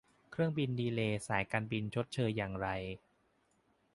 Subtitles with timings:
[0.31, 2.67] เที่ยวบินดีเลย์สายการบินชดเชยอย่างไร?